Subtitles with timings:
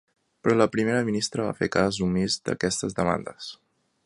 [0.45, 3.53] Però la primera ministra va fer cas omís d’aquestes demandes.